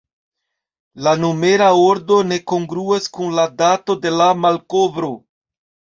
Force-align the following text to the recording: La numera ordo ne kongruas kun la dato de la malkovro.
La 1.07 1.13
numera 1.25 1.67
ordo 1.81 2.17
ne 2.31 2.39
kongruas 2.53 3.07
kun 3.19 3.39
la 3.41 3.47
dato 3.61 3.97
de 4.07 4.17
la 4.19 4.31
malkovro. 4.47 5.13